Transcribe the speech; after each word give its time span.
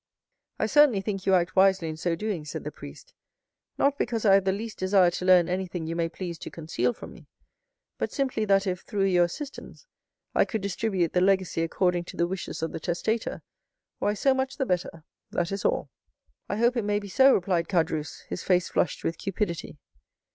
"I 0.57 0.65
certainly 0.65 1.01
think 1.01 1.27
you 1.27 1.35
act 1.35 1.55
wisely 1.55 1.87
in 1.87 1.95
so 1.95 2.15
doing," 2.15 2.43
said 2.43 2.63
the 2.63 2.71
priest. 2.71 3.13
"Not 3.77 3.99
because 3.99 4.25
I 4.25 4.33
have 4.33 4.45
the 4.45 4.51
least 4.51 4.79
desire 4.79 5.11
to 5.11 5.25
learn 5.25 5.47
anything 5.47 5.85
you 5.85 5.95
may 5.95 6.09
please 6.09 6.39
to 6.39 6.49
conceal 6.49 6.91
from 6.91 7.13
me, 7.13 7.27
but 7.99 8.11
simply 8.11 8.43
that 8.45 8.65
if, 8.65 8.79
through 8.81 9.05
your 9.05 9.25
assistance, 9.25 9.85
I 10.33 10.43
could 10.43 10.61
distribute 10.61 11.13
the 11.13 11.21
legacy 11.21 11.61
according 11.61 12.05
to 12.05 12.17
the 12.17 12.25
wishes 12.25 12.63
of 12.63 12.71
the 12.71 12.79
testator, 12.79 13.43
why, 13.99 14.15
so 14.15 14.33
much 14.33 14.57
the 14.57 14.65
better, 14.65 15.03
that 15.29 15.51
is 15.51 15.63
all." 15.63 15.91
"I 16.49 16.57
hope 16.57 16.75
it 16.75 16.83
may 16.83 16.97
be 16.97 17.07
so," 17.07 17.35
replied 17.35 17.67
Caderousse, 17.67 18.23
his 18.27 18.41
face 18.41 18.69
flushed 18.69 19.03
with 19.03 19.19
cupidity. 19.19 19.77